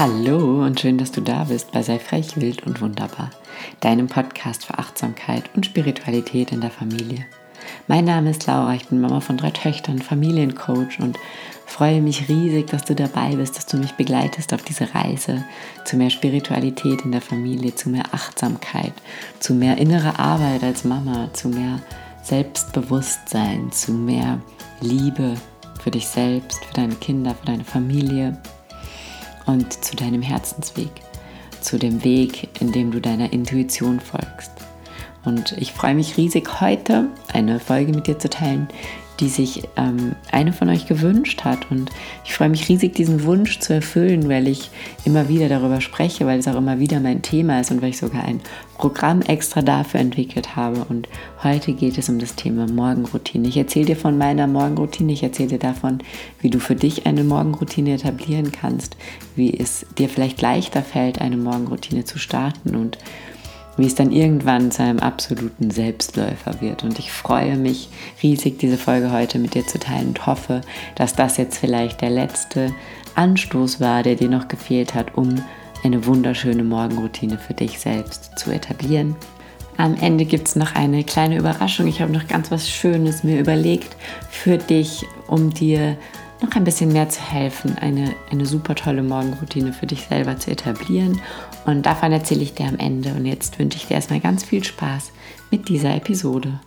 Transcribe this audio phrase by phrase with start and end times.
[0.00, 3.28] Hallo und schön, dass du da bist bei Sei frech, wild und wunderbar,
[3.80, 7.26] deinem Podcast für Achtsamkeit und Spiritualität in der Familie.
[7.86, 11.18] Mein Name ist Laura, ich bin Mama von drei Töchtern, Familiencoach und
[11.66, 15.44] freue mich riesig, dass du dabei bist, dass du mich begleitest auf diese Reise
[15.84, 18.94] zu mehr Spiritualität in der Familie, zu mehr Achtsamkeit,
[19.38, 21.78] zu mehr innere Arbeit als Mama, zu mehr
[22.22, 24.40] Selbstbewusstsein, zu mehr
[24.80, 25.34] Liebe
[25.78, 28.40] für dich selbst, für deine Kinder, für deine Familie
[29.50, 30.90] und zu deinem Herzensweg,
[31.60, 34.52] zu dem Weg, in dem du deiner Intuition folgst.
[35.24, 38.68] Und ich freue mich riesig, heute eine Folge mit dir zu teilen,
[39.20, 41.70] die sich ähm, eine von euch gewünscht hat.
[41.70, 41.90] Und
[42.24, 44.70] ich freue mich riesig, diesen Wunsch zu erfüllen, weil ich
[45.04, 47.98] immer wieder darüber spreche, weil es auch immer wieder mein Thema ist und weil ich
[47.98, 48.40] sogar ein
[48.78, 50.84] Programm extra dafür entwickelt habe.
[50.88, 51.08] Und
[51.42, 53.48] heute geht es um das Thema Morgenroutine.
[53.48, 55.98] Ich erzähle dir von meiner Morgenroutine, ich erzähle dir davon,
[56.40, 58.96] wie du für dich eine Morgenroutine etablieren kannst,
[59.36, 62.98] wie es dir vielleicht leichter fällt, eine Morgenroutine zu starten und
[63.80, 66.84] wie es dann irgendwann zu einem absoluten Selbstläufer wird.
[66.84, 67.88] Und ich freue mich
[68.22, 70.60] riesig, diese Folge heute mit dir zu teilen und hoffe,
[70.94, 72.74] dass das jetzt vielleicht der letzte
[73.14, 75.42] Anstoß war, der dir noch gefehlt hat, um
[75.82, 79.16] eine wunderschöne Morgenroutine für dich selbst zu etablieren.
[79.76, 81.86] Am Ende gibt es noch eine kleine Überraschung.
[81.86, 83.96] Ich habe noch ganz was Schönes mir überlegt
[84.28, 85.96] für dich, um dir
[86.42, 90.50] noch ein bisschen mehr zu helfen, eine, eine super tolle Morgenroutine für dich selber zu
[90.50, 91.20] etablieren.
[91.66, 93.12] Und davon erzähle ich dir am Ende.
[93.14, 95.12] Und jetzt wünsche ich dir erstmal ganz viel Spaß
[95.50, 96.60] mit dieser Episode.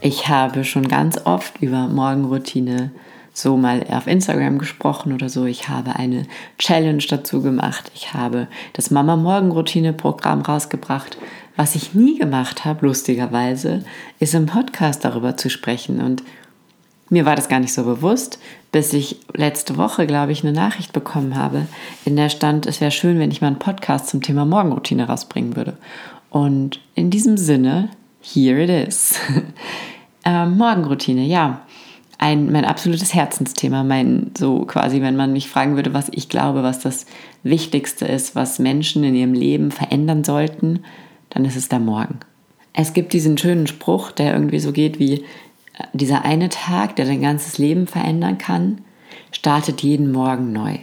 [0.00, 2.92] Ich habe schon ganz oft über Morgenroutine
[3.34, 5.44] so mal auf Instagram gesprochen oder so.
[5.44, 6.26] Ich habe eine
[6.58, 7.90] Challenge dazu gemacht.
[7.94, 11.18] Ich habe das Mama Morgenroutine Programm rausgebracht.
[11.58, 13.82] Was ich nie gemacht habe, lustigerweise,
[14.20, 16.00] ist im Podcast darüber zu sprechen.
[16.00, 16.22] Und
[17.10, 18.38] mir war das gar nicht so bewusst,
[18.70, 21.66] bis ich letzte Woche, glaube ich, eine Nachricht bekommen habe,
[22.04, 25.56] in der stand, es wäre schön, wenn ich mal einen Podcast zum Thema Morgenroutine rausbringen
[25.56, 25.76] würde.
[26.30, 27.88] Und in diesem Sinne,
[28.22, 29.16] here it is.
[30.24, 31.62] ähm, Morgenroutine, ja.
[32.18, 36.62] Ein, mein absolutes Herzensthema, mein so quasi, wenn man mich fragen würde, was ich glaube,
[36.62, 37.06] was das
[37.42, 40.84] Wichtigste ist, was Menschen in ihrem Leben verändern sollten,
[41.30, 42.20] dann ist es der Morgen.
[42.72, 45.24] Es gibt diesen schönen Spruch, der irgendwie so geht wie,
[45.92, 48.82] dieser eine Tag, der dein ganzes Leben verändern kann,
[49.32, 50.78] startet jeden Morgen neu.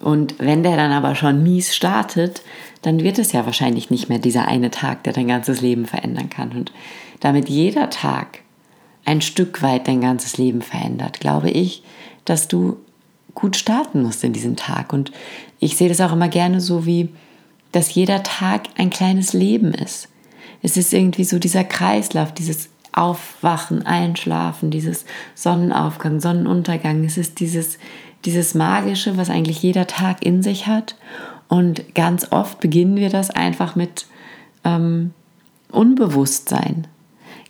[0.00, 2.42] Und wenn der dann aber schon mies startet,
[2.82, 6.30] dann wird es ja wahrscheinlich nicht mehr dieser eine Tag, der dein ganzes Leben verändern
[6.30, 6.52] kann.
[6.52, 6.72] Und
[7.20, 8.40] damit jeder Tag
[9.04, 11.82] ein Stück weit dein ganzes Leben verändert, glaube ich,
[12.24, 12.78] dass du
[13.34, 14.92] gut starten musst in diesem Tag.
[14.92, 15.12] Und
[15.58, 17.10] ich sehe das auch immer gerne so wie,
[17.72, 20.08] dass jeder Tag ein kleines Leben ist.
[20.62, 25.04] Es ist irgendwie so dieser Kreislauf, dieses Aufwachen, Einschlafen, dieses
[25.34, 27.04] Sonnenaufgang, Sonnenuntergang.
[27.04, 27.78] Es ist dieses,
[28.24, 30.96] dieses Magische, was eigentlich jeder Tag in sich hat.
[31.48, 34.06] Und ganz oft beginnen wir das einfach mit
[34.64, 35.12] ähm,
[35.70, 36.86] Unbewusstsein.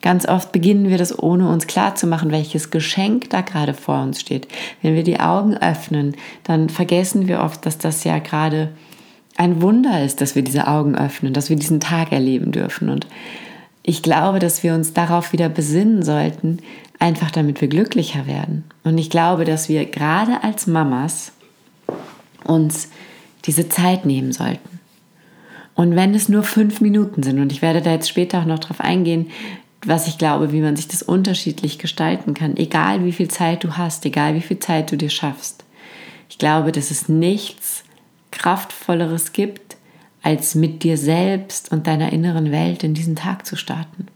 [0.03, 4.49] Ganz oft beginnen wir das, ohne uns klarzumachen, welches Geschenk da gerade vor uns steht.
[4.81, 8.71] Wenn wir die Augen öffnen, dann vergessen wir oft, dass das ja gerade
[9.41, 12.91] ein Wunder ist, dass wir diese Augen öffnen, dass wir diesen Tag erleben dürfen.
[12.91, 13.07] Und
[13.83, 16.59] ich glaube, dass wir uns darauf wieder besinnen sollten,
[16.99, 18.65] einfach damit wir glücklicher werden.
[18.85, 21.33] Und ich glaube, dass wir gerade als Mamas
[22.45, 22.91] uns
[23.47, 24.79] diese Zeit nehmen sollten.
[25.75, 28.59] Und wenn es nur fünf Minuten sind, und ich werde da jetzt später auch noch
[28.59, 29.31] drauf eingehen,
[29.87, 33.79] was ich glaube, wie man sich das unterschiedlich gestalten kann, egal wie viel Zeit du
[33.79, 35.65] hast, egal wie viel Zeit du dir schaffst.
[36.29, 37.85] Ich glaube, dass es nichts
[38.31, 39.77] Kraftvolleres gibt,
[40.23, 44.07] als mit dir selbst und deiner inneren Welt in diesen Tag zu starten.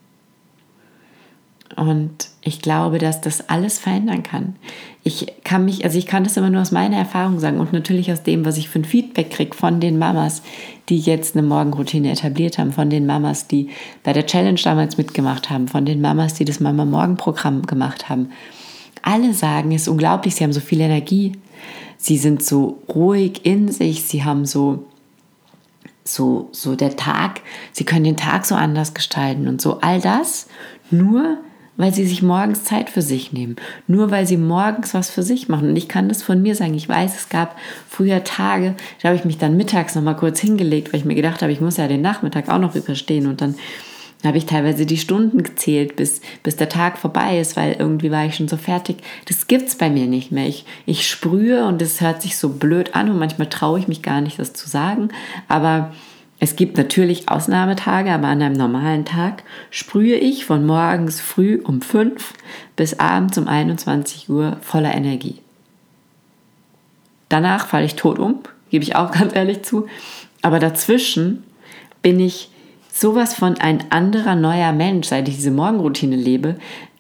[1.77, 4.55] Und ich glaube, dass das alles verändern kann.
[5.03, 8.13] Ich kann mich, also ich kann das immer nur aus meiner Erfahrung sagen und natürlich
[8.13, 10.43] aus dem, was ich für ein Feedback kriege von den Mamas,
[10.89, 13.71] die jetzt eine Morgenroutine etabliert haben, von den Mamas, die
[14.05, 18.09] bei der Challenge damals mitgemacht haben, von den Mamas, die das Mama Morgen Programm gemacht
[18.09, 18.31] haben.
[19.03, 21.33] Alle sagen, es ist unglaublich, sie haben so viel Energie,
[22.05, 24.85] sie sind so ruhig in sich, sie haben so
[26.07, 27.41] so, so der Tag,
[27.73, 30.49] sie können den Tag so anders gestalten und so all das
[30.91, 31.39] nur,
[31.79, 33.57] weil sie sich morgens Zeit für sich nehmen,
[33.87, 35.71] nur weil sie morgens was für sich machen.
[35.71, 36.75] Und ich kann das von mir sagen.
[36.75, 37.57] Ich weiß, es gab
[37.89, 41.15] früher Tage, da habe ich mich dann mittags noch mal kurz hingelegt, weil ich mir
[41.15, 43.55] gedacht habe, ich muss ja den Nachmittag auch noch überstehen und dann
[44.27, 48.25] habe ich teilweise die Stunden gezählt, bis, bis der Tag vorbei ist, weil irgendwie war
[48.25, 48.97] ich schon so fertig.
[49.27, 50.47] Das gibt's bei mir nicht mehr.
[50.47, 54.03] Ich, ich sprühe und es hört sich so blöd an und manchmal traue ich mich
[54.03, 55.09] gar nicht, das zu sagen.
[55.49, 55.93] Aber
[56.41, 61.81] Es gibt natürlich Ausnahmetage, aber an einem normalen Tag sprühe ich von morgens früh um
[61.81, 62.35] 5
[62.77, 65.39] bis abends um 21 Uhr voller Energie.
[67.29, 69.87] Danach falle ich tot um, gebe ich auch ganz ehrlich zu.
[70.43, 71.45] Aber dazwischen
[72.03, 72.51] bin ich
[72.95, 76.57] sowas von ein anderer neuer Mensch, seit ich diese Morgenroutine lebe,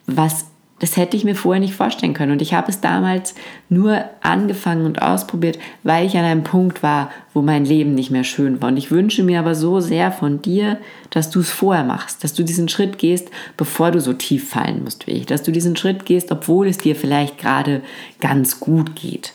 [0.06, 0.46] was
[0.80, 2.32] das hätte ich mir vorher nicht vorstellen können.
[2.32, 3.36] Und ich habe es damals
[3.68, 8.24] nur angefangen und ausprobiert, weil ich an einem Punkt war, wo mein Leben nicht mehr
[8.24, 8.68] schön war.
[8.68, 10.78] Und ich wünsche mir aber so sehr von dir,
[11.10, 14.82] dass du es vorher machst, dass du diesen Schritt gehst, bevor du so tief fallen
[14.82, 15.26] musst wie ich.
[15.26, 17.80] Dass du diesen Schritt gehst, obwohl es dir vielleicht gerade
[18.20, 19.32] ganz gut geht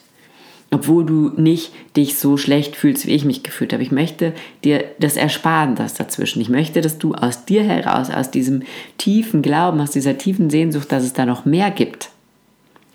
[0.72, 3.84] obwohl du nicht dich so schlecht fühlst, wie ich mich gefühlt habe.
[3.84, 4.34] Ich möchte
[4.64, 6.42] dir das ersparen, das dazwischen.
[6.42, 8.64] Ich möchte, dass du aus dir heraus, aus diesem
[8.98, 12.10] tiefen Glauben, aus dieser tiefen Sehnsucht, dass es da noch mehr gibt,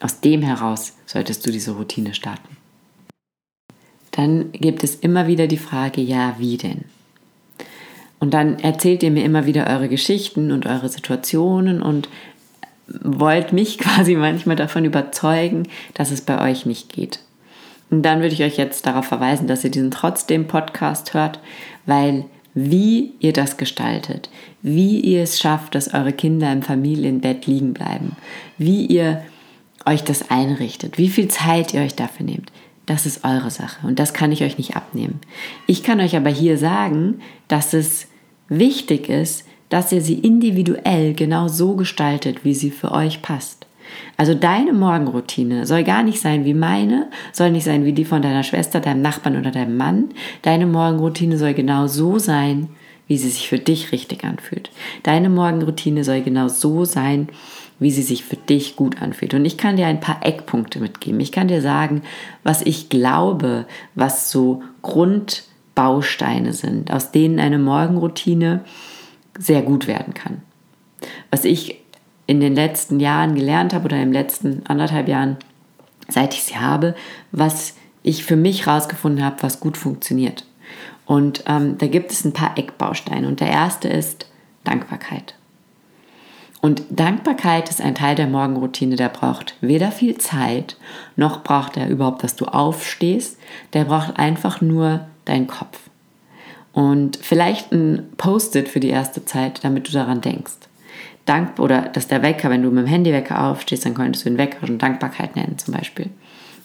[0.00, 2.56] aus dem heraus solltest du diese Routine starten.
[4.12, 6.84] Dann gibt es immer wieder die Frage, ja, wie denn?
[8.20, 12.08] Und dann erzählt ihr mir immer wieder eure Geschichten und eure Situationen und
[12.86, 17.20] wollt mich quasi manchmal davon überzeugen, dass es bei euch nicht geht.
[17.90, 21.38] Und dann würde ich euch jetzt darauf verweisen, dass ihr diesen trotzdem Podcast hört,
[21.86, 24.30] weil wie ihr das gestaltet,
[24.62, 28.16] wie ihr es schafft, dass eure Kinder im Familienbett liegen bleiben,
[28.58, 29.22] wie ihr
[29.86, 32.50] euch das einrichtet, wie viel Zeit ihr euch dafür nehmt,
[32.86, 35.20] das ist eure Sache und das kann ich euch nicht abnehmen.
[35.66, 38.06] Ich kann euch aber hier sagen, dass es
[38.48, 43.66] wichtig ist, dass ihr sie individuell genau so gestaltet, wie sie für euch passt.
[44.16, 48.22] Also deine Morgenroutine soll gar nicht sein wie meine, soll nicht sein wie die von
[48.22, 50.10] deiner Schwester, deinem Nachbarn oder deinem Mann.
[50.42, 52.68] Deine Morgenroutine soll genau so sein,
[53.08, 54.70] wie sie sich für dich richtig anfühlt.
[55.02, 57.28] Deine Morgenroutine soll genau so sein,
[57.78, 59.34] wie sie sich für dich gut anfühlt.
[59.34, 61.20] Und ich kann dir ein paar Eckpunkte mitgeben.
[61.20, 62.02] Ich kann dir sagen,
[62.42, 68.64] was ich glaube, was so Grundbausteine sind, aus denen eine Morgenroutine
[69.38, 70.42] sehr gut werden kann.
[71.30, 71.83] Was ich
[72.26, 75.36] in den letzten Jahren gelernt habe oder im letzten anderthalb Jahren,
[76.08, 76.94] seit ich sie habe,
[77.32, 80.44] was ich für mich herausgefunden habe, was gut funktioniert.
[81.06, 83.28] Und ähm, da gibt es ein paar Eckbausteine.
[83.28, 84.26] Und der erste ist
[84.64, 85.34] Dankbarkeit.
[86.62, 90.78] Und Dankbarkeit ist ein Teil der Morgenroutine, der braucht weder viel Zeit,
[91.14, 93.38] noch braucht er überhaupt, dass du aufstehst.
[93.74, 95.78] Der braucht einfach nur deinen Kopf.
[96.72, 100.54] Und vielleicht ein Post-it für die erste Zeit, damit du daran denkst
[101.24, 104.38] dank oder dass der Wecker, wenn du mit dem Handywecker aufstehst, dann könntest du den
[104.38, 106.10] Wecker schon Dankbarkeit nennen zum Beispiel.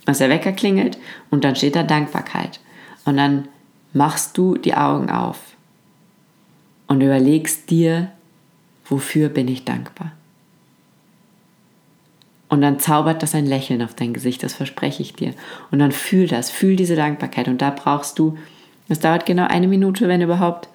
[0.06, 0.98] Dass der Wecker klingelt
[1.30, 2.60] und dann steht da Dankbarkeit.
[3.06, 3.48] Und dann
[3.94, 5.40] machst du die Augen auf
[6.88, 8.12] und überlegst dir,
[8.86, 10.12] wofür bin ich dankbar.
[12.50, 15.34] Und dann zaubert das ein Lächeln auf dein Gesicht, das verspreche ich dir.
[15.70, 17.48] Und dann fühl das, fühl diese Dankbarkeit.
[17.48, 18.38] Und da brauchst du,
[18.90, 20.68] es dauert genau eine Minute, wenn überhaupt.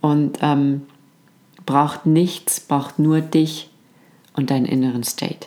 [0.00, 0.82] Und ähm,
[1.70, 3.70] braucht nichts, braucht nur dich
[4.34, 5.46] und deinen inneren State.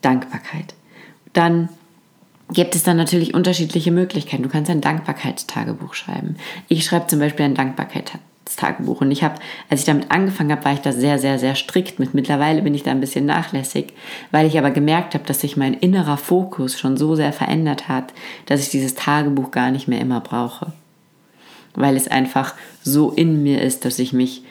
[0.00, 0.72] Dankbarkeit.
[1.34, 1.68] Dann
[2.50, 4.42] gibt es dann natürlich unterschiedliche Möglichkeiten.
[4.42, 6.36] Du kannst ein Dankbarkeitstagebuch schreiben.
[6.68, 9.34] Ich schreibe zum Beispiel ein Dankbarkeitstagebuch und ich habe,
[9.68, 12.14] als ich damit angefangen habe, war ich da sehr, sehr, sehr strikt mit.
[12.14, 13.92] Mittlerweile bin ich da ein bisschen nachlässig,
[14.30, 18.14] weil ich aber gemerkt habe, dass sich mein innerer Fokus schon so sehr verändert hat,
[18.46, 20.72] dass ich dieses Tagebuch gar nicht mehr immer brauche.
[21.74, 24.42] Weil es einfach so in mir ist, dass ich mich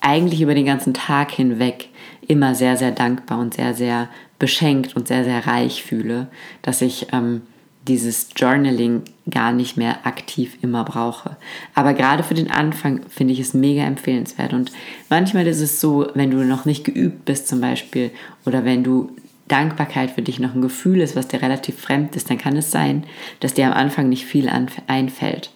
[0.00, 1.88] eigentlich über den ganzen Tag hinweg
[2.26, 6.28] immer sehr, sehr dankbar und sehr, sehr beschenkt und sehr, sehr reich fühle,
[6.62, 7.42] dass ich ähm,
[7.88, 11.36] dieses Journaling gar nicht mehr aktiv immer brauche.
[11.74, 14.52] Aber gerade für den Anfang finde ich es mega empfehlenswert.
[14.52, 14.70] Und
[15.08, 18.10] manchmal ist es so, wenn du noch nicht geübt bist zum Beispiel
[18.44, 19.10] oder wenn du
[19.48, 22.70] Dankbarkeit für dich noch ein Gefühl ist, was dir relativ fremd ist, dann kann es
[22.70, 23.04] sein,
[23.40, 25.50] dass dir am Anfang nicht viel einfällt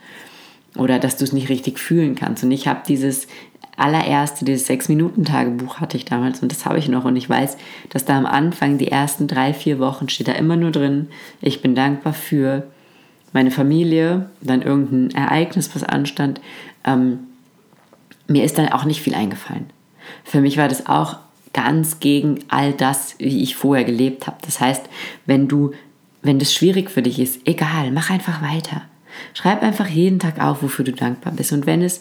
[0.77, 2.43] oder dass du es nicht richtig fühlen kannst.
[2.43, 3.29] Und ich habe dieses
[3.77, 7.57] allererste, dieses Sechs-Minuten-Tagebuch hatte ich damals und das habe ich noch und ich weiß,
[7.91, 11.09] dass da am Anfang die ersten drei, vier Wochen steht da immer nur drin,
[11.41, 12.65] ich bin dankbar für
[13.33, 16.41] meine Familie, dann irgendein Ereignis, was anstand.
[16.85, 17.19] Ähm,
[18.29, 19.67] mir ist dann auch nicht viel eingefallen.
[20.23, 21.17] Für mich war das auch
[21.53, 24.37] ganz gegen all das, wie ich vorher gelebt habe.
[24.43, 24.85] Das heißt,
[25.27, 25.73] wenn du,
[26.23, 28.83] wenn das schwierig für dich ist, egal, mach einfach weiter.
[29.35, 31.53] Schreib einfach jeden Tag auf, wofür du dankbar bist.
[31.53, 32.01] Und wenn es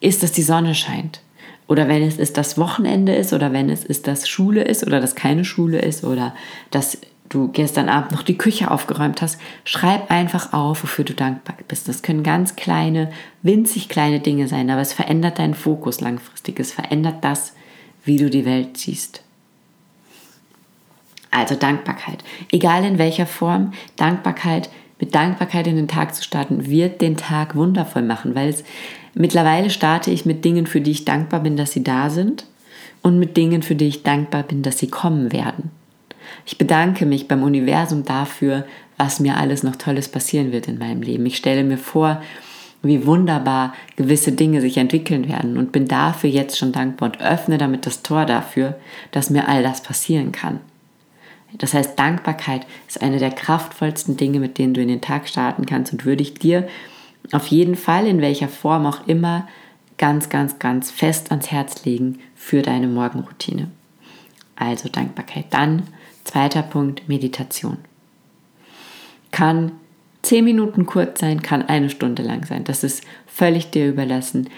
[0.00, 1.20] ist, dass die Sonne scheint.
[1.68, 5.00] Oder wenn es ist, dass Wochenende ist oder wenn es ist, dass Schule ist oder
[5.00, 6.34] dass keine Schule ist oder
[6.70, 6.98] dass
[7.28, 11.88] du gestern Abend noch die Küche aufgeräumt hast, schreib einfach auf, wofür du dankbar bist.
[11.88, 13.10] Das können ganz kleine,
[13.42, 16.60] winzig kleine Dinge sein, aber es verändert deinen Fokus langfristig.
[16.60, 17.52] Es verändert das,
[18.04, 19.22] wie du die Welt siehst.
[21.32, 22.22] Also Dankbarkeit.
[22.52, 27.54] Egal in welcher Form, Dankbarkeit mit Dankbarkeit in den Tag zu starten, wird den Tag
[27.54, 28.64] wundervoll machen, weil es
[29.14, 32.46] mittlerweile starte ich mit Dingen, für die ich dankbar bin, dass sie da sind
[33.02, 35.70] und mit Dingen, für die ich dankbar bin, dass sie kommen werden.
[36.44, 38.64] Ich bedanke mich beim Universum dafür,
[38.96, 41.26] was mir alles noch Tolles passieren wird in meinem Leben.
[41.26, 42.22] Ich stelle mir vor,
[42.82, 47.58] wie wunderbar gewisse Dinge sich entwickeln werden und bin dafür jetzt schon dankbar und öffne
[47.58, 48.78] damit das Tor dafür,
[49.10, 50.60] dass mir all das passieren kann.
[51.58, 55.66] Das heißt, Dankbarkeit ist eine der kraftvollsten Dinge, mit denen du in den Tag starten
[55.66, 56.68] kannst und würde ich dir
[57.32, 59.48] auf jeden Fall, in welcher Form auch immer,
[59.98, 63.68] ganz, ganz, ganz fest ans Herz legen für deine Morgenroutine.
[64.54, 65.46] Also Dankbarkeit.
[65.50, 65.82] Dann
[66.24, 67.78] zweiter Punkt, Meditation.
[69.32, 69.72] Kann
[70.22, 72.64] zehn Minuten kurz sein, kann eine Stunde lang sein.
[72.64, 74.48] Das ist völlig dir überlassen,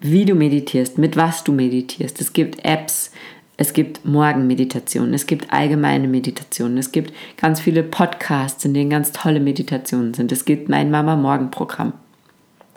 [0.00, 2.20] wie du meditierst, mit was du meditierst.
[2.20, 3.10] Es gibt Apps,
[3.56, 9.12] es gibt Morgenmeditationen, es gibt allgemeine Meditationen, es gibt ganz viele Podcasts, in denen ganz
[9.12, 10.32] tolle Meditationen sind.
[10.32, 11.92] Es gibt mein Mama Morgen Programm.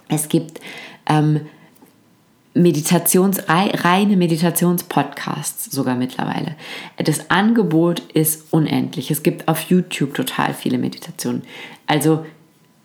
[0.07, 0.61] Es gibt
[1.09, 1.41] ähm,
[2.53, 6.55] Meditations, reine Meditationspodcasts sogar mittlerweile.
[6.97, 9.11] Das Angebot ist unendlich.
[9.11, 11.43] Es gibt auf YouTube total viele Meditationen.
[11.85, 12.25] Also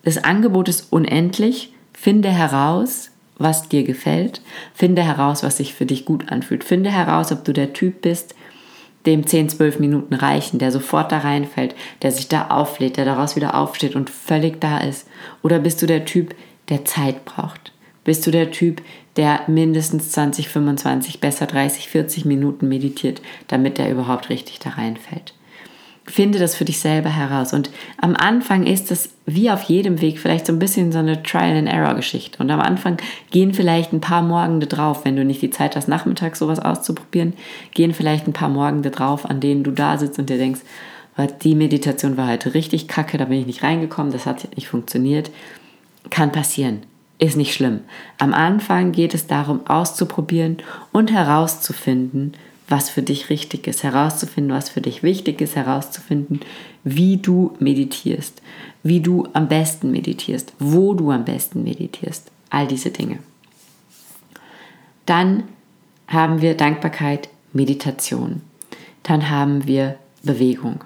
[0.02, 1.72] das Angebot ist unendlich.
[1.92, 4.40] Finde heraus, was dir gefällt.
[4.74, 6.64] Finde heraus, was sich für dich gut anfühlt.
[6.64, 8.34] Finde heraus, ob du der Typ bist,
[9.06, 13.36] dem 10, 12 Minuten reichen, der sofort da reinfällt, der sich da auflädt, der daraus
[13.36, 15.08] wieder aufsteht und völlig da ist.
[15.42, 16.34] Oder bist du der Typ,
[16.68, 17.72] der Zeit braucht?
[18.04, 18.82] Bist du der Typ,
[19.16, 25.34] der mindestens 20, 25, besser 30, 40 Minuten meditiert, damit er überhaupt richtig da reinfällt?
[26.04, 27.52] Finde das für dich selber heraus.
[27.52, 31.22] Und am Anfang ist es wie auf jedem Weg vielleicht so ein bisschen so eine
[31.22, 32.42] Trial-and-Error-Geschichte.
[32.42, 32.96] Und am Anfang
[33.30, 37.34] gehen vielleicht ein paar Morgende drauf, wenn du nicht die Zeit hast, nachmittags sowas auszuprobieren,
[37.72, 40.60] gehen vielleicht ein paar Morgende drauf, an denen du da sitzt und dir denkst,
[41.42, 45.30] die Meditation war heute richtig kacke, da bin ich nicht reingekommen, das hat nicht funktioniert.
[46.10, 46.82] Kann passieren.
[47.18, 47.80] Ist nicht schlimm.
[48.18, 50.56] Am Anfang geht es darum, auszuprobieren
[50.90, 52.32] und herauszufinden,
[52.72, 56.40] was für dich richtig ist, herauszufinden, was für dich wichtig ist, herauszufinden,
[56.84, 58.40] wie du meditierst,
[58.82, 63.18] wie du am besten meditierst, wo du am besten meditierst, all diese Dinge.
[65.04, 65.44] Dann
[66.08, 68.40] haben wir Dankbarkeit, Meditation.
[69.02, 70.82] Dann haben wir Bewegung.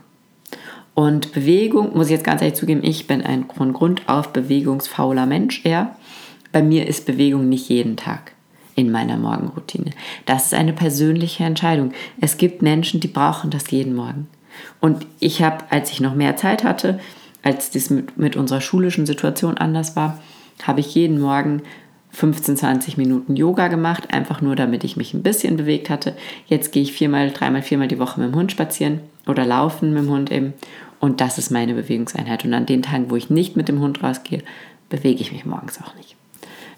[0.95, 5.27] Und Bewegung, muss ich jetzt ganz ehrlich zugeben, ich bin ein von Grund auf bewegungsfauler
[5.27, 5.95] Mensch eher.
[6.51, 8.33] Bei mir ist Bewegung nicht jeden Tag
[8.77, 9.91] in meiner Morgenroutine.
[10.27, 11.93] Das ist eine persönliche Entscheidung.
[12.21, 14.29] Es gibt Menschen, die brauchen das jeden Morgen.
[14.81, 17.01] Und ich habe, als ich noch mehr Zeit hatte,
[17.43, 20.21] als das mit, mit unserer schulischen Situation anders war,
[20.63, 21.63] habe ich jeden Morgen
[22.11, 26.17] 15, 20 Minuten Yoga gemacht, einfach nur damit ich mich ein bisschen bewegt hatte.
[26.47, 30.05] Jetzt gehe ich viermal, dreimal, viermal die Woche mit dem Hund spazieren oder laufen mit
[30.05, 30.55] dem Hund eben.
[30.99, 32.45] Und das ist meine Bewegungseinheit.
[32.45, 34.43] Und an den Tagen, wo ich nicht mit dem Hund rausgehe,
[34.89, 36.17] bewege ich mich morgens auch nicht.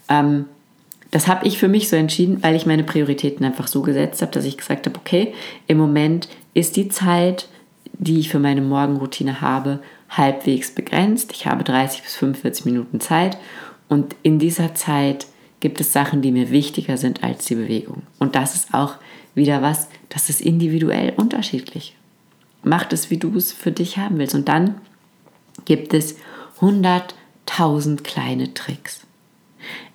[0.08, 0.46] Ähm,
[1.10, 4.32] das habe ich für mich so entschieden, weil ich meine Prioritäten einfach so gesetzt habe,
[4.32, 5.32] dass ich gesagt habe, okay,
[5.66, 7.48] im Moment ist die Zeit,
[7.94, 11.32] die ich für meine Morgenroutine habe, halbwegs begrenzt.
[11.32, 13.38] Ich habe 30 bis 45 Minuten Zeit
[13.88, 15.26] und in dieser Zeit
[15.60, 18.02] gibt es Sachen, die mir wichtiger sind als die Bewegung.
[18.18, 18.94] Und das ist auch
[19.34, 21.96] wieder was, das ist individuell unterschiedlich.
[22.62, 24.34] Mach es, wie du es für dich haben willst.
[24.34, 24.80] Und dann
[25.64, 26.16] gibt es
[26.60, 29.00] 100.000 kleine Tricks.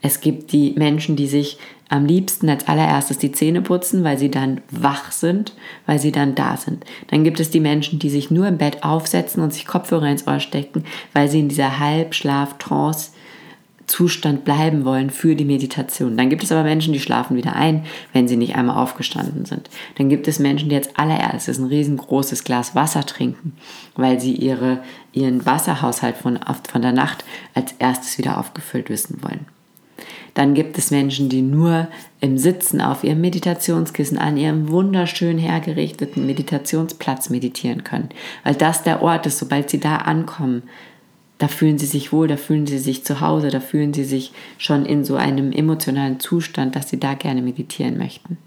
[0.01, 1.57] Es gibt die Menschen, die sich
[1.89, 5.53] am liebsten als allererstes die Zähne putzen, weil sie dann wach sind,
[5.85, 6.85] weil sie dann da sind.
[7.07, 10.25] Dann gibt es die Menschen, die sich nur im Bett aufsetzen und sich Kopfhörer ins
[10.25, 13.11] Ohr stecken, weil sie in dieser Halbschlaf-Trance
[13.85, 16.17] Zustand bleiben wollen für die Meditation.
[16.17, 19.69] Dann gibt es aber Menschen, die schlafen wieder ein, wenn sie nicht einmal aufgestanden sind.
[19.97, 23.53] Dann gibt es Menschen, die als allererstes ein riesengroßes Glas Wasser trinken,
[23.95, 26.39] weil sie ihre, ihren Wasserhaushalt von,
[26.71, 29.45] von der Nacht als erstes wieder aufgefüllt wissen wollen.
[30.33, 31.87] Dann gibt es Menschen, die nur
[32.19, 38.09] im Sitzen auf ihrem Meditationskissen an ihrem wunderschön hergerichteten Meditationsplatz meditieren können,
[38.43, 40.63] weil das der Ort ist, sobald sie da ankommen.
[41.37, 44.31] Da fühlen sie sich wohl, da fühlen sie sich zu Hause, da fühlen sie sich
[44.57, 48.37] schon in so einem emotionalen Zustand, dass sie da gerne meditieren möchten.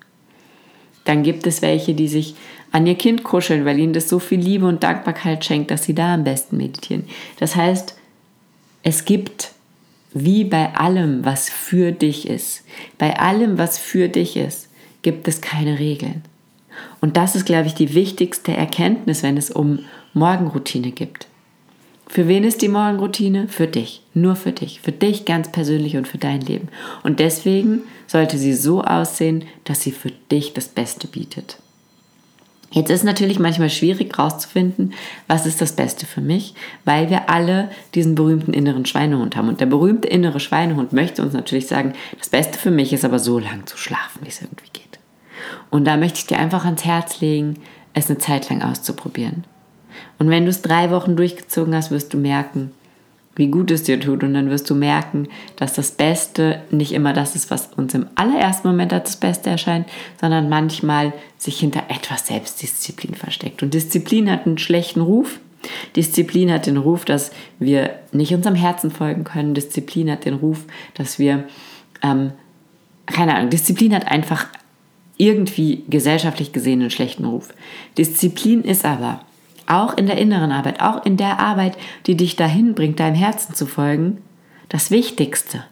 [1.04, 2.34] Dann gibt es welche, die sich
[2.72, 5.94] an ihr Kind kuscheln, weil ihnen das so viel Liebe und Dankbarkeit schenkt, dass sie
[5.94, 7.04] da am besten meditieren.
[7.38, 7.96] Das heißt,
[8.82, 9.52] es gibt
[10.18, 12.64] wie bei allem, was für dich ist,
[12.96, 14.70] bei allem, was für dich ist,
[15.02, 16.22] gibt es keine Regeln.
[17.02, 19.80] Und das ist, glaube ich, die wichtigste Erkenntnis, wenn es um
[20.14, 21.26] Morgenroutine gibt.
[22.08, 23.46] Für wen ist die Morgenroutine?
[23.48, 26.68] Für dich, nur für dich, für dich ganz persönlich und für dein Leben.
[27.02, 31.58] Und deswegen sollte sie so aussehen, dass sie für dich das Beste bietet.
[32.72, 34.92] Jetzt ist natürlich manchmal schwierig herauszufinden,
[35.28, 36.54] was ist das Beste für mich,
[36.84, 39.48] weil wir alle diesen berühmten inneren Schweinehund haben.
[39.48, 43.18] Und der berühmte innere Schweinehund möchte uns natürlich sagen, das Beste für mich ist aber
[43.18, 44.98] so lang zu schlafen, wie es irgendwie geht.
[45.70, 47.58] Und da möchte ich dir einfach ans Herz legen,
[47.94, 49.44] es eine Zeit lang auszuprobieren.
[50.18, 52.72] Und wenn du es drei Wochen durchgezogen hast, wirst du merken,
[53.36, 54.24] wie gut es dir tut.
[54.24, 58.06] Und dann wirst du merken, dass das Beste nicht immer das ist, was uns im
[58.16, 59.86] allerersten Moment als das Beste erscheint,
[60.20, 63.62] sondern manchmal sich hinter etwas Selbstdisziplin versteckt.
[63.62, 65.38] Und Disziplin hat einen schlechten Ruf.
[65.94, 69.54] Disziplin hat den Ruf, dass wir nicht unserem Herzen folgen können.
[69.54, 70.64] Disziplin hat den Ruf,
[70.94, 71.44] dass wir,
[72.02, 72.32] ähm,
[73.06, 74.46] keine Ahnung, Disziplin hat einfach
[75.18, 77.52] irgendwie gesellschaftlich gesehen einen schlechten Ruf.
[77.96, 79.20] Disziplin ist aber
[79.66, 83.54] auch in der inneren Arbeit, auch in der Arbeit, die dich dahin bringt, deinem Herzen
[83.54, 84.18] zu folgen,
[84.68, 85.64] das Wichtigste.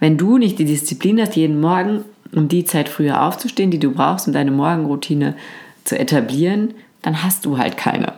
[0.00, 3.92] Wenn du nicht die Disziplin hast, jeden Morgen um die Zeit früher aufzustehen, die du
[3.92, 5.36] brauchst, um deine Morgenroutine
[5.84, 8.14] zu etablieren, dann hast du halt keine.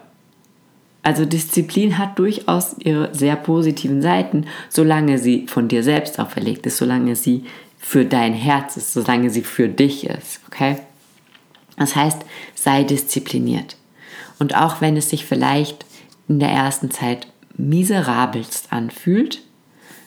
[1.02, 6.78] Also Disziplin hat durchaus ihre sehr positiven Seiten, solange sie von dir selbst auferlegt ist,
[6.78, 7.44] solange sie
[7.78, 10.78] für dein Herz ist, solange sie für dich ist, okay?
[11.76, 12.18] Das heißt,
[12.54, 13.75] sei diszipliniert.
[14.38, 15.84] Und auch wenn es sich vielleicht
[16.28, 17.26] in der ersten Zeit
[17.56, 19.42] miserabelst anfühlt,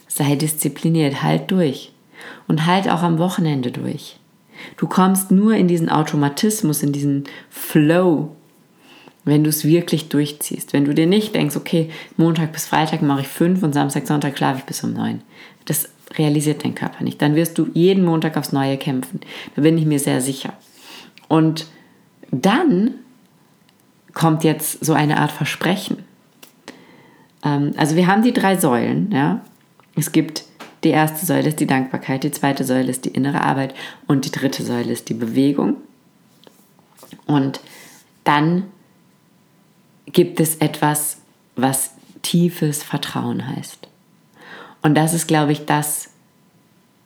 [0.08, 1.92] sei diszipliniert, halt durch.
[2.48, 4.18] Und halt auch am Wochenende durch.
[4.78, 8.36] Du kommst nur in diesen Automatismus, in diesen Flow,
[9.24, 10.74] wenn du es wirklich durchziehst.
[10.74, 14.38] Wenn du dir nicht denkst, okay, Montag bis Freitag mache ich fünf und Samstag, Sonntag
[14.38, 15.22] schlafe ich bis um neun.
[15.66, 17.22] Das realisiert dein Körper nicht.
[17.22, 19.22] Dann wirst du jeden Montag aufs Neue kämpfen.
[19.56, 20.54] Da bin ich mir sehr sicher.
[21.28, 21.68] Und
[22.32, 22.96] dann
[24.14, 26.04] kommt jetzt so eine Art Versprechen.
[27.44, 29.12] Ähm, also wir haben die drei Säulen.
[29.12, 29.42] Ja?
[29.96, 30.44] Es gibt
[30.84, 33.74] die erste Säule ist die Dankbarkeit, die zweite Säule ist die innere Arbeit
[34.08, 35.76] und die dritte Säule ist die Bewegung.
[37.26, 37.60] Und
[38.24, 38.66] dann
[40.06, 41.18] gibt es etwas,
[41.56, 43.88] was tiefes Vertrauen heißt.
[44.82, 46.10] Und das ist, glaube ich, das,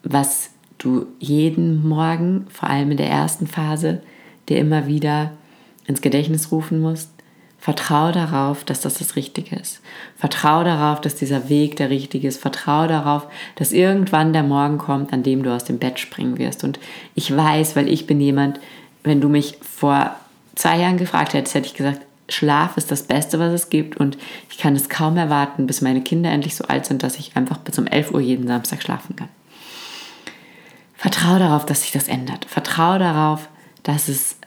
[0.03, 4.03] was du jeden Morgen, vor allem in der ersten Phase,
[4.49, 5.31] dir immer wieder
[5.87, 7.09] ins Gedächtnis rufen musst.
[7.59, 9.79] Vertrau darauf, dass das das Richtige ist.
[10.17, 12.41] Vertrau darauf, dass dieser Weg der richtige ist.
[12.41, 16.65] Vertrau darauf, dass irgendwann der Morgen kommt, an dem du aus dem Bett springen wirst.
[16.65, 16.77] Und
[17.15, 18.59] ich weiß, weil ich bin jemand,
[19.03, 20.13] wenn du mich vor
[20.55, 24.17] zwei Jahren gefragt hättest, hätte ich gesagt, Schlaf ist das Beste, was es gibt und
[24.49, 27.57] ich kann es kaum erwarten, bis meine Kinder endlich so alt sind, dass ich einfach
[27.59, 29.29] bis um 11 Uhr jeden Samstag schlafen kann.
[30.95, 32.45] Vertraue darauf, dass sich das ändert.
[32.45, 33.49] Vertraue darauf,
[33.83, 34.37] dass es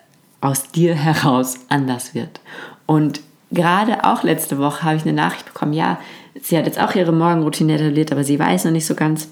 [0.41, 2.41] aus dir heraus anders wird.
[2.87, 3.21] Und
[3.51, 5.99] gerade auch letzte Woche habe ich eine Nachricht bekommen, ja,
[6.41, 9.29] sie hat jetzt auch ihre Morgenroutine etabliert, aber sie weiß noch nicht so ganz,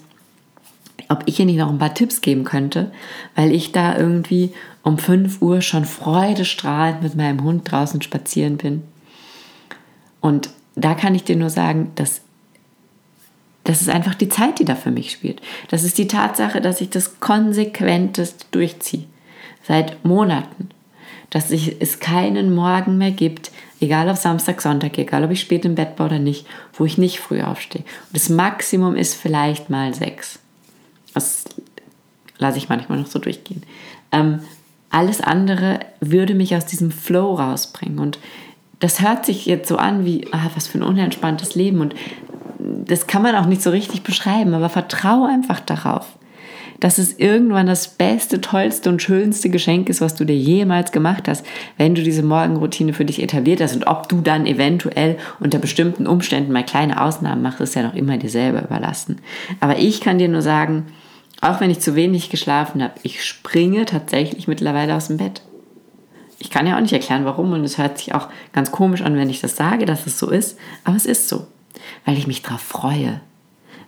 [1.09, 2.91] ob ich ihr nicht noch ein paar Tipps geben könnte,
[3.35, 8.83] weil ich da irgendwie um 5 Uhr schon freudestrahlend mit meinem Hund draußen spazieren bin.
[10.21, 12.21] Und da kann ich dir nur sagen, dass
[13.63, 15.41] das ist einfach die Zeit, die da für mich spielt.
[15.69, 19.05] Das ist die Tatsache, dass ich das konsequentest durchziehe.
[19.63, 20.69] Seit Monaten.
[21.35, 25.75] Dass es keinen Morgen mehr gibt, egal ob Samstag, Sonntag, egal ob ich spät im
[25.75, 27.81] Bett war oder nicht, wo ich nicht früh aufstehe.
[27.81, 30.39] Und das Maximum ist vielleicht mal sechs.
[31.13, 31.43] Das
[32.37, 33.63] lasse ich manchmal noch so durchgehen.
[34.13, 34.39] Ähm,
[34.89, 37.99] alles andere würde mich aus diesem Flow rausbringen.
[37.99, 38.17] Und
[38.79, 41.81] das hört sich jetzt so an wie, ah, was für ein unentspanntes Leben.
[41.81, 41.95] Und
[42.59, 46.07] das kann man auch nicht so richtig beschreiben, aber vertraue einfach darauf,
[46.85, 51.27] dass es irgendwann das beste, tollste und schönste Geschenk ist, was du dir jemals gemacht
[51.27, 51.43] hast,
[51.77, 53.75] wenn du diese Morgenroutine für dich etabliert hast.
[53.75, 57.95] Und ob du dann eventuell unter bestimmten Umständen mal kleine Ausnahmen machst, ist ja noch
[57.95, 59.19] immer dir selber überlassen.
[59.61, 60.85] Aber ich kann dir nur sagen,
[61.41, 65.41] auch wenn ich zu wenig geschlafen habe, ich springe tatsächlich mittlerweile aus dem Bett.
[66.37, 69.15] Ich kann ja auch nicht erklären, warum und es hört sich auch ganz komisch an,
[69.15, 71.47] wenn ich das sage, dass es so ist, aber es ist so,
[72.05, 73.21] weil ich mich darauf freue,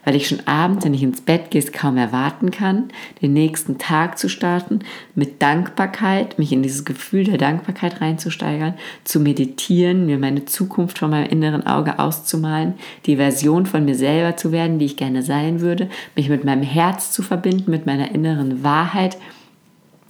[0.08, 2.86] weil ich schon abends, wenn ich ins Bett gehe, kaum erwarten kann,
[3.22, 4.80] den nächsten Tag zu starten,
[5.16, 11.10] mit Dankbarkeit, mich in dieses Gefühl der Dankbarkeit reinzusteigern, zu meditieren, mir meine Zukunft vor
[11.10, 15.60] meinem inneren Auge auszumalen, die Version von mir selber zu werden, die ich gerne sein
[15.60, 19.18] würde, mich mit meinem Herz zu verbinden, mit meiner inneren Wahrheit.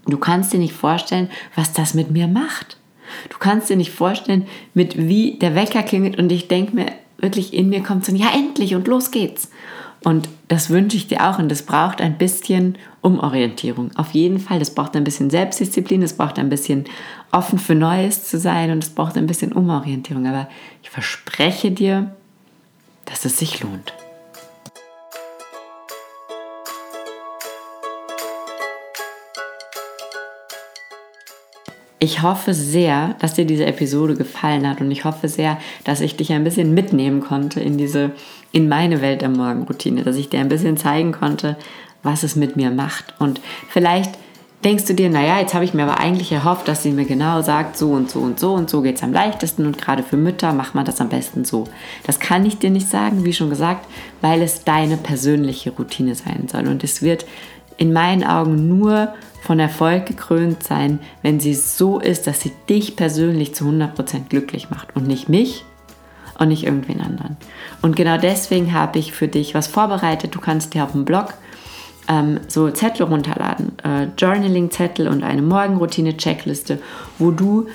[0.06, 2.78] Du kannst dir nicht vorstellen, was das mit mir macht.
[3.30, 6.86] Du kannst dir nicht vorstellen, mit wie der Wecker klingelt und ich denke mir,
[7.18, 9.50] wirklich in mir kommt so ein Ja, endlich und los geht's.
[10.04, 11.40] Und das wünsche ich dir auch.
[11.40, 13.92] Und das braucht ein bisschen Umorientierung.
[13.96, 14.60] Auf jeden Fall.
[14.60, 16.02] Das braucht ein bisschen Selbstdisziplin.
[16.02, 16.86] Es braucht ein bisschen
[17.32, 18.72] offen für Neues zu sein.
[18.72, 20.28] Und es braucht ein bisschen Umorientierung.
[20.28, 20.48] Aber
[20.84, 22.16] ich verspreche dir,
[23.06, 23.94] dass es sich lohnt.
[32.00, 36.16] Ich hoffe sehr, dass dir diese Episode gefallen hat und ich hoffe sehr, dass ich
[36.16, 38.12] dich ein bisschen mitnehmen konnte in diese,
[38.52, 41.58] in meine Welt der Morgenroutine, dass ich dir ein bisschen zeigen konnte,
[42.04, 43.16] was es mit mir macht.
[43.18, 44.12] Und vielleicht
[44.64, 47.42] denkst du dir, naja, jetzt habe ich mir aber eigentlich erhofft, dass sie mir genau
[47.42, 50.18] sagt, so und so und so und so geht es am leichtesten und gerade für
[50.18, 51.66] Mütter macht man das am besten so.
[52.06, 53.88] Das kann ich dir nicht sagen, wie schon gesagt,
[54.22, 56.68] weil es deine persönliche Routine sein soll.
[56.68, 57.26] Und es wird
[57.78, 62.96] in meinen Augen nur von Erfolg gekrönt sein, wenn sie so ist, dass sie dich
[62.96, 65.64] persönlich zu 100% glücklich macht und nicht mich
[66.38, 67.38] und nicht irgendwen anderen.
[67.82, 70.36] Und genau deswegen habe ich für dich was vorbereitet.
[70.36, 71.34] Du kannst dir auf dem Blog
[72.08, 76.80] ähm, so Zettel runterladen, äh, Journaling-Zettel und eine Morgenroutine-Checkliste,
[77.20, 77.68] wo du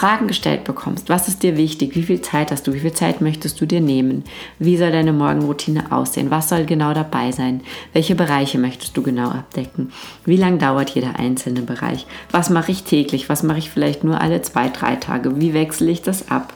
[0.00, 1.10] Fragen gestellt bekommst.
[1.10, 1.94] Was ist dir wichtig?
[1.94, 2.72] Wie viel Zeit hast du?
[2.72, 4.24] Wie viel Zeit möchtest du dir nehmen?
[4.58, 6.30] Wie soll deine Morgenroutine aussehen?
[6.30, 7.60] Was soll genau dabei sein?
[7.92, 9.92] Welche Bereiche möchtest du genau abdecken?
[10.24, 12.06] Wie lange dauert jeder einzelne Bereich?
[12.30, 13.28] Was mache ich täglich?
[13.28, 15.38] Was mache ich vielleicht nur alle zwei, drei Tage?
[15.38, 16.54] Wie wechsle ich das ab?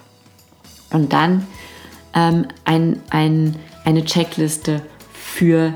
[0.91, 1.47] Und dann
[2.15, 4.81] ähm, ein, ein, eine Checkliste
[5.13, 5.75] für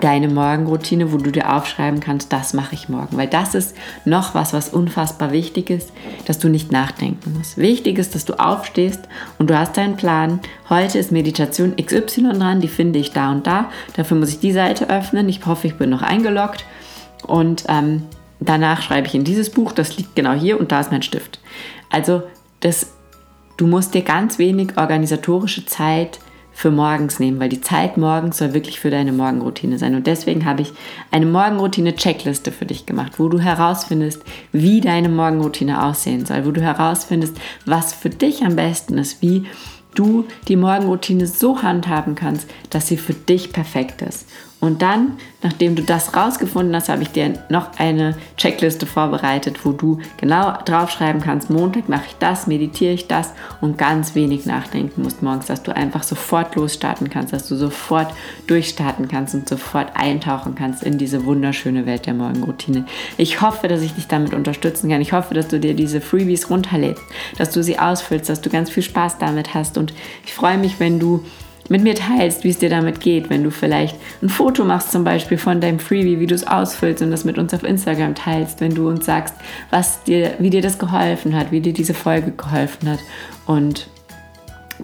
[0.00, 3.16] deine Morgenroutine, wo du dir aufschreiben kannst, das mache ich morgen.
[3.16, 5.92] Weil das ist noch was, was unfassbar wichtig ist,
[6.26, 7.58] dass du nicht nachdenken musst.
[7.58, 9.00] Wichtig ist, dass du aufstehst
[9.38, 10.40] und du hast deinen Plan.
[10.68, 13.70] Heute ist Meditation XY dran, die finde ich da und da.
[13.96, 15.28] Dafür muss ich die Seite öffnen.
[15.28, 16.64] Ich hoffe, ich bin noch eingeloggt.
[17.26, 18.02] Und ähm,
[18.40, 21.40] danach schreibe ich in dieses Buch, das liegt genau hier und da ist mein Stift.
[21.90, 22.22] Also
[22.60, 22.92] das,
[23.56, 26.18] du musst dir ganz wenig organisatorische Zeit
[26.54, 29.94] für morgens nehmen, weil die Zeit morgens soll wirklich für deine Morgenroutine sein.
[29.94, 30.72] Und deswegen habe ich
[31.10, 36.62] eine Morgenroutine-Checkliste für dich gemacht, wo du herausfindest, wie deine Morgenroutine aussehen soll, wo du
[36.62, 37.36] herausfindest,
[37.66, 39.46] was für dich am besten ist, wie
[39.94, 44.28] du die Morgenroutine so handhaben kannst, dass sie für dich perfekt ist.
[44.64, 49.72] Und dann, nachdem du das rausgefunden hast, habe ich dir noch eine Checkliste vorbereitet, wo
[49.72, 55.02] du genau draufschreiben kannst, Montag mache ich das, meditiere ich das und ganz wenig nachdenken
[55.02, 58.14] musst morgens, dass du einfach sofort losstarten kannst, dass du sofort
[58.46, 62.86] durchstarten kannst und sofort eintauchen kannst in diese wunderschöne Welt der Morgenroutine.
[63.18, 65.02] Ich hoffe, dass ich dich damit unterstützen kann.
[65.02, 67.02] Ich hoffe, dass du dir diese Freebies runterlädst,
[67.36, 69.92] dass du sie ausfüllst, dass du ganz viel Spaß damit hast und
[70.24, 71.22] ich freue mich, wenn du
[71.68, 75.04] mit mir teilst, wie es dir damit geht, wenn du vielleicht ein Foto machst zum
[75.04, 78.60] Beispiel von deinem Freebie, wie du es ausfüllst und das mit uns auf Instagram teilst,
[78.60, 79.34] wenn du uns sagst,
[79.70, 83.00] was dir, wie dir das geholfen hat, wie dir diese Folge geholfen hat
[83.46, 83.88] und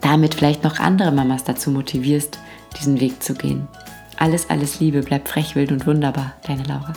[0.01, 2.39] damit vielleicht noch andere Mamas dazu motivierst,
[2.79, 3.69] diesen Weg zu gehen.
[4.17, 6.93] Alles, alles Liebe, bleib frech, wild und wunderbar, deine Laura.